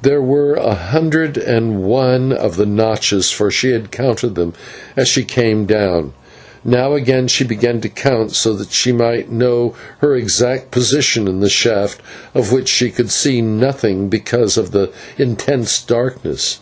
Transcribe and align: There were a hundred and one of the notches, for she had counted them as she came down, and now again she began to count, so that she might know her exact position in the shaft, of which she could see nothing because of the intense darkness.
There 0.00 0.22
were 0.22 0.54
a 0.54 0.72
hundred 0.74 1.36
and 1.36 1.82
one 1.82 2.32
of 2.32 2.56
the 2.56 2.64
notches, 2.64 3.30
for 3.30 3.50
she 3.50 3.72
had 3.72 3.90
counted 3.90 4.34
them 4.34 4.54
as 4.96 5.08
she 5.08 5.24
came 5.24 5.66
down, 5.66 6.14
and 6.64 6.72
now 6.72 6.94
again 6.94 7.28
she 7.28 7.44
began 7.44 7.82
to 7.82 7.90
count, 7.90 8.32
so 8.32 8.54
that 8.54 8.72
she 8.72 8.92
might 8.92 9.30
know 9.30 9.74
her 9.98 10.16
exact 10.16 10.70
position 10.70 11.28
in 11.28 11.40
the 11.40 11.50
shaft, 11.50 12.00
of 12.34 12.50
which 12.50 12.70
she 12.70 12.88
could 12.90 13.10
see 13.10 13.42
nothing 13.42 14.08
because 14.08 14.56
of 14.56 14.70
the 14.70 14.88
intense 15.18 15.82
darkness. 15.82 16.60